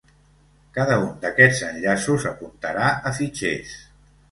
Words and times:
Cada 0.77 0.95
un 1.01 1.05
d'aquests 1.25 1.61
enllaços 1.67 2.27
apuntarà 2.33 2.91
a 3.11 3.15
fitxers. 3.21 3.79